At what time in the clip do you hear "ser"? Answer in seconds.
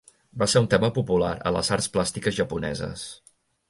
0.53-0.61